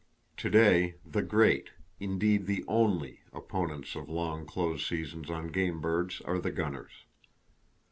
To 0.37 0.49
day, 0.49 0.95
the 1.05 1.21
great—indeed, 1.21 2.47
the 2.47 2.65
only—opponents 2.67 3.93
of 3.95 4.09
long 4.09 4.47
close 4.47 4.83
seasons 4.87 5.29
on 5.29 5.49
game 5.49 5.79
birds 5.79 6.21
are 6.21 6.39
the 6.39 6.49
gunners. 6.49 7.05